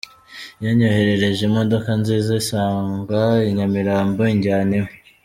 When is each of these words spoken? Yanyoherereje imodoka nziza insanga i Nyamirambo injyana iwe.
Yanyoherereje 0.65 1.41
imodoka 1.49 1.89
nziza 1.99 2.29
insanga 2.39 3.19
i 3.49 3.51
Nyamirambo 3.57 4.19
injyana 4.35 4.73
iwe. 4.79 4.91